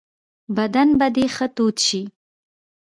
بدن 0.57 0.87
به 0.99 1.07
دي 1.15 1.25
ښه 1.35 1.47
تود 1.55 1.75
شي. 1.87 2.01